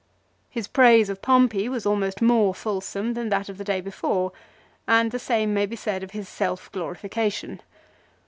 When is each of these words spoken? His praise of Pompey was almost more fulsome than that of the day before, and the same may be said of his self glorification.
His 0.49 0.67
praise 0.67 1.11
of 1.11 1.21
Pompey 1.21 1.69
was 1.69 1.85
almost 1.85 2.23
more 2.23 2.55
fulsome 2.55 3.13
than 3.13 3.29
that 3.29 3.49
of 3.49 3.59
the 3.59 3.63
day 3.63 3.81
before, 3.81 4.31
and 4.87 5.11
the 5.11 5.19
same 5.19 5.53
may 5.53 5.67
be 5.67 5.75
said 5.75 6.01
of 6.01 6.09
his 6.09 6.27
self 6.27 6.71
glorification. 6.71 7.61